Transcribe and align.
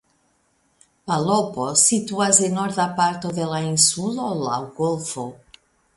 Palopo 1.09 1.67
situas 1.83 2.41
en 2.47 2.57
norda 2.61 2.87
parto 3.01 3.35
de 3.41 3.47
la 3.53 3.61
insulo 3.69 4.27
laŭ 4.45 4.57
golfo. 4.81 5.29